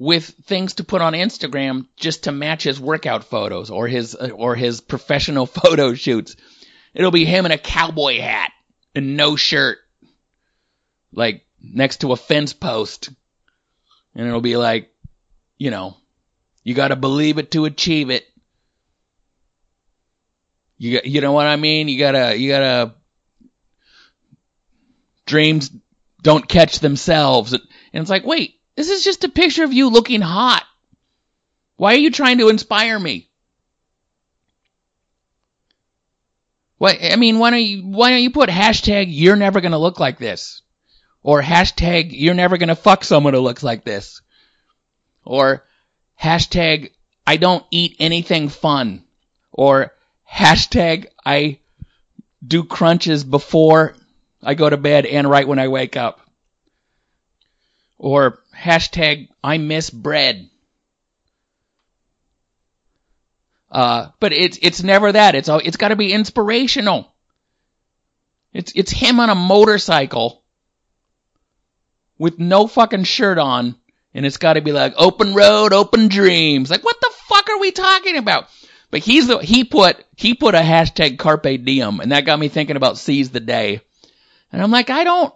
[0.00, 4.30] with things to put on Instagram just to match his workout photos or his uh,
[4.30, 6.36] or his professional photo shoots.
[6.94, 8.50] It'll be him in a cowboy hat
[8.94, 9.76] and no shirt,
[11.12, 13.10] like next to a fence post,
[14.14, 14.90] and it'll be like,
[15.58, 15.98] you know,
[16.64, 18.24] you got to believe it to achieve it.
[20.78, 21.88] You you know what I mean?
[21.88, 22.94] You gotta, you gotta.
[25.26, 25.70] Dreams
[26.22, 30.22] don't catch themselves, and it's like, wait, this is just a picture of you looking
[30.22, 30.64] hot.
[31.76, 33.28] Why are you trying to inspire me?
[36.78, 40.00] What I mean, why don't you why don't you put hashtag you're never gonna look
[40.00, 40.62] like this?
[41.22, 44.22] Or hashtag you're never gonna fuck someone who looks like this?
[45.26, 45.66] Or
[46.18, 46.92] hashtag
[47.26, 49.04] I don't eat anything fun.
[49.52, 49.94] Or
[50.26, 51.58] hashtag I
[52.42, 53.94] do crunches before
[54.42, 56.29] I go to bed and right when I wake up.
[58.00, 60.48] Or hashtag I miss bread.
[63.70, 65.34] Uh, but it's it's never that.
[65.34, 67.14] It's it's got to be inspirational.
[68.54, 70.42] It's it's him on a motorcycle
[72.16, 73.76] with no fucking shirt on,
[74.14, 76.70] and it's got to be like open road, open dreams.
[76.70, 78.48] Like what the fuck are we talking about?
[78.90, 82.48] But he's the he put he put a hashtag carpe diem, and that got me
[82.48, 83.82] thinking about seize the day.
[84.50, 85.34] And I'm like, I don't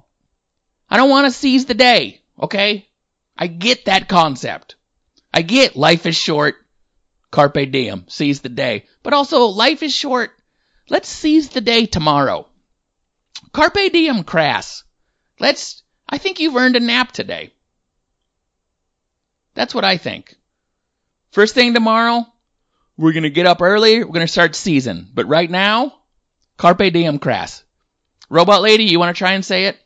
[0.88, 2.22] I don't want to seize the day.
[2.40, 2.88] Okay,
[3.36, 4.76] I get that concept.
[5.32, 6.56] I get life is short.
[7.30, 8.86] Carpe diem, seize the day.
[9.02, 10.30] But also, life is short.
[10.88, 12.48] Let's seize the day tomorrow.
[13.52, 14.84] Carpe diem, cras.
[15.40, 17.52] Let's, I think you've earned a nap today.
[19.54, 20.34] That's what I think.
[21.32, 22.26] First thing tomorrow,
[22.96, 25.10] we're gonna get up early, we're gonna start season.
[25.12, 26.02] But right now,
[26.56, 27.64] Carpe diem, cras.
[28.28, 29.83] Robot lady, you wanna try and say it?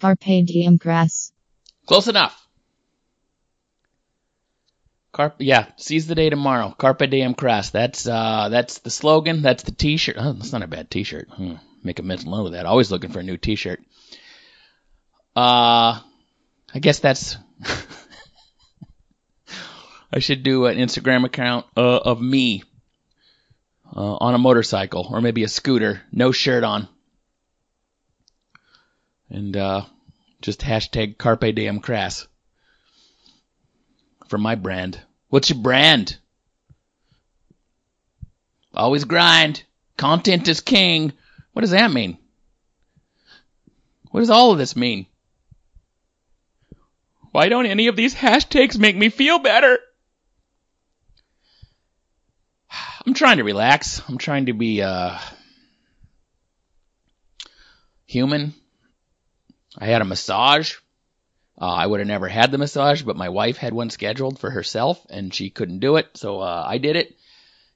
[0.00, 1.32] Carpe diem cras.
[1.86, 2.36] Close enough.
[5.12, 6.74] Carpe, yeah, seize the day tomorrow.
[6.76, 7.70] Carpe diem cras.
[7.70, 9.42] That's uh, that's the slogan.
[9.42, 10.16] That's the T-shirt.
[10.18, 11.28] Oh, that's not a bad T-shirt.
[11.30, 11.54] Hmm.
[11.82, 12.66] Make a mental note of that.
[12.66, 13.80] Always looking for a new T-shirt.
[15.34, 16.00] Uh,
[16.74, 17.36] I guess that's.
[20.12, 22.64] I should do an Instagram account uh, of me
[23.94, 26.88] uh, on a motorcycle or maybe a scooter, no shirt on,
[29.30, 29.84] and uh,
[30.42, 32.26] just hashtag Carpe Diem Cras
[34.28, 35.00] for my brand.
[35.28, 36.16] What's your brand?
[38.74, 39.62] Always grind.
[39.96, 41.12] Content is king.
[41.52, 42.18] What does that mean?
[44.10, 45.06] What does all of this mean?
[47.32, 49.78] Why don't any of these hashtags make me feel better?
[53.06, 54.02] I'm trying to relax.
[54.08, 55.16] I'm trying to be uh,
[58.04, 58.54] human.
[59.78, 60.76] I had a massage.
[61.60, 64.50] Uh, I would have never had the massage, but my wife had one scheduled for
[64.50, 67.16] herself, and she couldn't do it, so uh, I did it.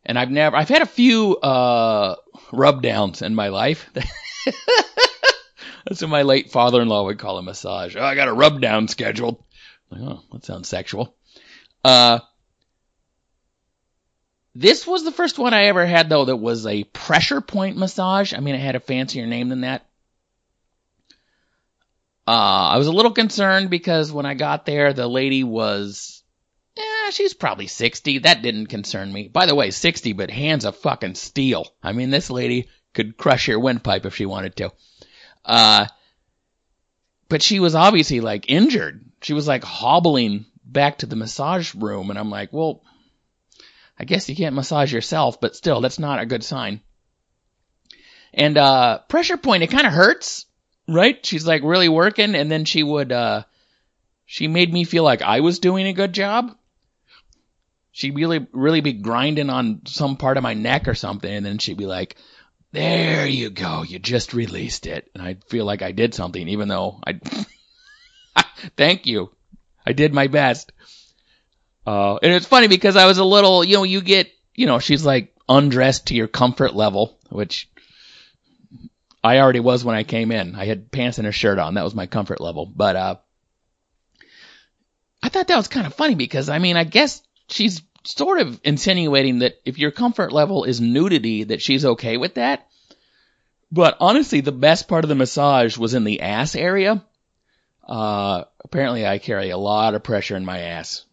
[0.06, 2.16] And I've never, I've had a few uh,
[2.52, 3.90] rub downs in my life.
[5.84, 7.94] That's what my late father-in-law would call a massage.
[7.96, 9.42] Oh, I got a rub down scheduled.
[9.90, 11.14] Like, oh, that sounds sexual.
[11.84, 12.20] Uh,
[14.54, 18.32] this was the first one I ever had though that was a pressure point massage.
[18.32, 19.86] I mean, it had a fancier name than that.
[22.26, 22.30] Uh,
[22.72, 26.22] I was a little concerned because when I got there, the lady was,
[26.76, 28.20] yeah, she's probably 60.
[28.20, 29.28] That didn't concern me.
[29.28, 31.66] By the way, 60, but hands of fucking steel.
[31.82, 34.72] I mean, this lady could crush your windpipe if she wanted to.
[35.44, 35.86] Uh,
[37.28, 39.04] but she was obviously like injured.
[39.20, 42.82] She was like hobbling back to the massage room, and I'm like, well,
[43.98, 46.80] I guess you can't massage yourself, but still, that's not a good sign.
[48.32, 50.46] And uh, pressure point, it kind of hurts
[50.88, 51.24] right?
[51.24, 53.44] She's like really working, and then she would, uh,
[54.26, 56.56] she made me feel like I was doing a good job.
[57.92, 61.58] She'd really, really be grinding on some part of my neck or something, and then
[61.58, 62.16] she'd be like,
[62.72, 65.08] there you go, you just released it.
[65.14, 67.20] And I'd feel like I did something, even though I,
[68.76, 69.30] thank you.
[69.86, 70.72] I did my best.
[71.86, 74.80] Uh, and it's funny because I was a little, you know, you get, you know,
[74.80, 77.68] she's like undressed to your comfort level, which
[79.24, 80.54] I already was when I came in.
[80.54, 81.74] I had pants and a shirt on.
[81.74, 82.66] That was my comfort level.
[82.66, 83.16] But uh
[85.22, 88.60] I thought that was kind of funny because I mean, I guess she's sort of
[88.62, 92.68] insinuating that if your comfort level is nudity that she's okay with that.
[93.72, 97.02] But honestly, the best part of the massage was in the ass area.
[97.82, 101.04] Uh, apparently I carry a lot of pressure in my ass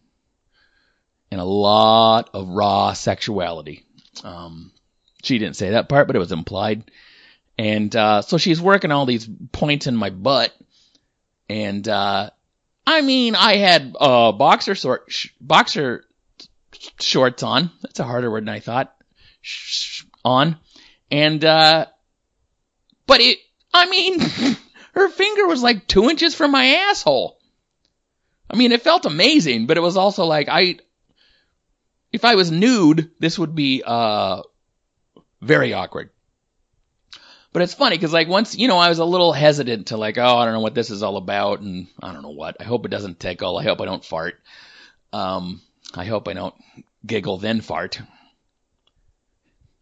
[1.30, 3.86] and a lot of raw sexuality.
[4.22, 4.70] Um,
[5.22, 6.90] she didn't say that part, but it was implied.
[7.58, 10.52] And, uh, so she's working all these points in my butt.
[11.48, 12.30] And, uh,
[12.86, 16.04] I mean, I had, uh, boxer sh- boxer
[17.00, 17.70] shorts on.
[17.82, 18.94] That's a harder word than I thought.
[19.40, 20.58] Sh- on.
[21.10, 21.86] And, uh,
[23.06, 23.38] but it,
[23.72, 24.20] I mean,
[24.94, 27.38] her finger was like two inches from my asshole.
[28.50, 30.78] I mean, it felt amazing, but it was also like, I,
[32.12, 34.42] if I was nude, this would be, uh,
[35.40, 36.10] very awkward.
[37.52, 40.16] But it's funny because like once, you know, I was a little hesitant to like,
[40.16, 42.56] oh, I don't know what this is all about and I don't know what.
[42.60, 43.58] I hope it doesn't tickle.
[43.58, 44.40] I hope I don't fart.
[45.12, 45.60] Um,
[45.94, 46.54] I hope I don't
[47.04, 48.00] giggle then fart.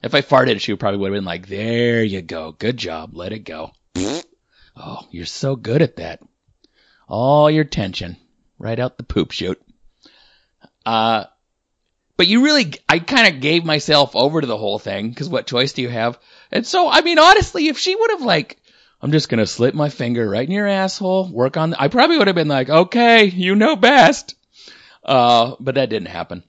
[0.03, 2.53] If I farted, she probably would have been like, there you go.
[2.53, 3.15] Good job.
[3.15, 3.71] Let it go.
[3.97, 6.21] oh, you're so good at that.
[7.07, 8.17] All your tension
[8.59, 9.61] right out the poop chute.
[10.85, 11.25] Uh,
[12.17, 15.47] but you really, I kind of gave myself over to the whole thing because what
[15.47, 16.19] choice do you have?
[16.51, 18.59] And so, I mean, honestly, if she would have like,
[19.01, 22.27] I'm just gonna slip my finger right in your asshole, work on, I probably would
[22.27, 24.35] have been like, okay, you know best.
[25.05, 26.43] Uh, but that didn't happen.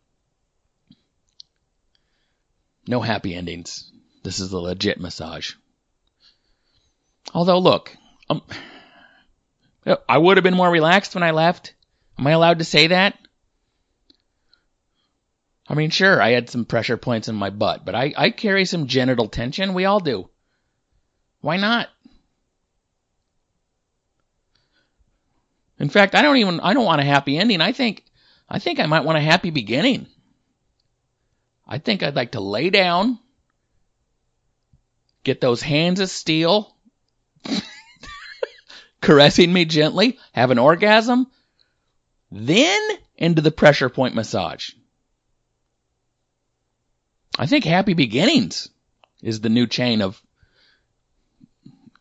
[2.87, 3.91] No happy endings.
[4.23, 5.53] This is a legit massage.
[7.33, 7.95] Although, look,
[8.29, 8.41] um,
[10.07, 11.73] I would have been more relaxed when I left.
[12.19, 13.17] Am I allowed to say that?
[15.71, 18.65] I mean, sure, I had some pressure points in my butt, but I, I carry
[18.65, 19.73] some genital tension.
[19.73, 20.29] We all do.
[21.39, 21.87] Why not?
[25.79, 27.61] In fact, I don't even, I don't want a happy ending.
[27.61, 28.03] I think,
[28.49, 30.07] I think I might want a happy beginning.
[31.65, 33.17] I think I'd like to lay down,
[35.23, 36.75] get those hands of steel,
[39.01, 41.27] caressing me gently, have an orgasm,
[42.29, 44.71] then into the pressure point massage.
[47.41, 48.69] I think Happy Beginnings
[49.23, 50.21] is the new chain of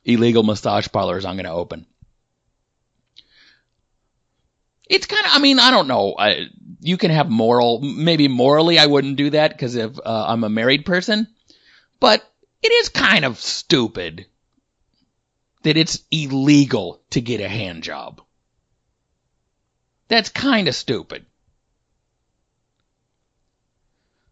[0.05, 1.87] illegal massage parlors I'm going to open.
[4.87, 6.15] It's kind of, I mean, I don't know.
[6.19, 6.49] I,
[6.81, 10.51] you can have moral, maybe morally I wouldn't do that because if uh, I'm a
[10.51, 11.27] married person,
[12.01, 12.23] but
[12.63, 14.27] it is kind of stupid
[15.63, 18.21] that it's illegal to get a hand job.
[20.09, 21.25] That's kind of stupid.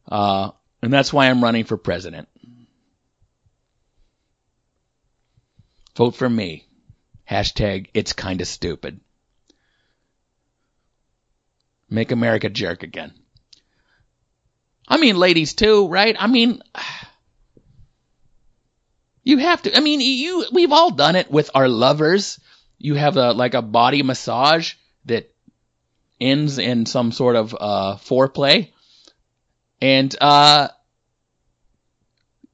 [0.07, 0.51] Uh,
[0.83, 2.29] and that's why I'm running for president.
[5.97, 6.66] Vote for me.
[7.29, 9.01] Hashtag it's kinda stupid.
[11.91, 13.12] Make America jerk again.
[14.87, 16.16] I mean, ladies too, right?
[16.18, 16.62] I mean,
[19.22, 22.41] you have to, I mean, you, we've all done it with our lovers.
[22.79, 24.74] You have a, like a body massage
[25.05, 25.31] that
[26.18, 28.70] ends in some sort of, uh, foreplay.
[29.81, 30.68] And, uh,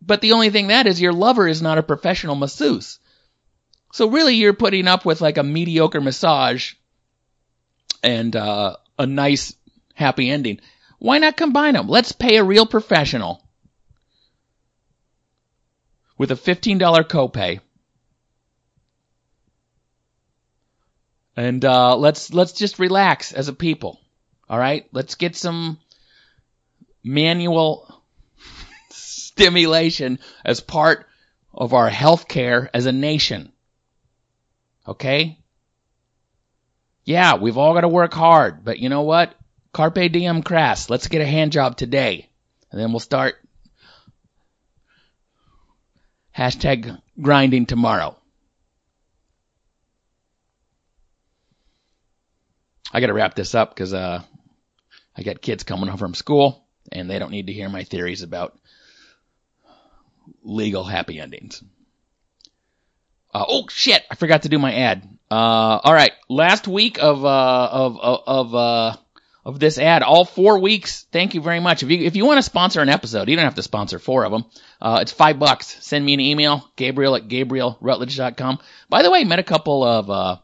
[0.03, 2.99] but the only thing that is your lover is not a professional masseuse.
[3.93, 6.75] So really you're putting up with like a mediocre massage
[8.03, 9.55] and, uh, a nice
[9.95, 10.61] happy ending.
[10.99, 11.89] Why not combine them?
[11.89, 13.43] Let's pay a real professional
[16.19, 17.61] with a $15 copay.
[21.37, 24.01] And, uh, let's, let's just relax as a people.
[24.49, 24.87] All right.
[24.93, 25.79] Let's get some
[27.05, 28.03] manual
[28.91, 31.07] stimulation as part
[31.53, 33.53] of our health care as a nation.
[34.89, 35.39] Okay?
[37.05, 39.35] Yeah, we've all got to work hard, but you know what?
[39.73, 40.89] Carpe diem cras.
[40.89, 42.31] Let's get a hand job today.
[42.71, 43.35] And then we'll start
[46.37, 48.17] hashtag grinding tomorrow.
[52.93, 54.23] I gotta wrap this up because, uh,
[55.17, 58.23] I got kids coming home from school and they don't need to hear my theories
[58.23, 58.57] about
[60.43, 61.63] legal happy endings.
[63.33, 64.03] Uh, oh shit!
[64.11, 65.09] I forgot to do my ad.
[65.31, 68.97] Uh, all right, last week of uh, of of uh,
[69.45, 71.07] of this ad, all four weeks.
[71.11, 71.83] Thank you very much.
[71.83, 74.25] If you if you want to sponsor an episode, you don't have to sponsor four
[74.25, 74.45] of them.
[74.81, 75.67] Uh, it's five bucks.
[75.85, 78.59] Send me an email, Gabriel at GabrielRutledge.com.
[78.89, 80.37] By the way, I met a couple of uh,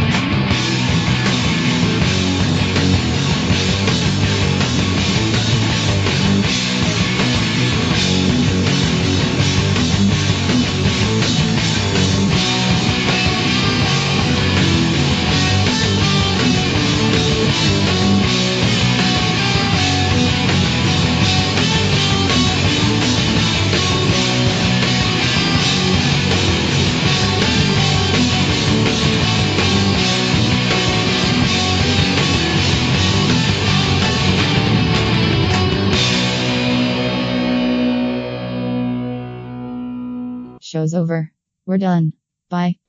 [40.71, 41.31] Show's over.
[41.65, 42.13] We're done.
[42.49, 42.79] Bye.